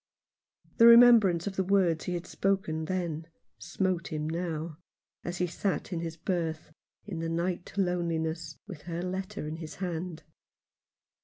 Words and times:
The 0.77 0.87
remembrance 0.87 1.45
of 1.45 1.57
the 1.57 1.63
words 1.63 2.05
he 2.05 2.15
had 2.15 2.25
spoken 2.25 2.85
then 2.85 3.27
smote 3.59 4.07
him 4.07 4.27
now, 4.27 4.79
as 5.23 5.37
he 5.37 5.45
sat 5.45 5.93
in 5.93 5.99
his 5.99 6.17
berth, 6.17 6.71
in 7.05 7.19
the 7.19 7.29
night 7.29 7.71
loneliness, 7.77 8.57
with 8.65 8.81
her 8.89 9.03
letter 9.03 9.47
in 9.47 9.57
his 9.57 9.75
hand. 9.75 10.23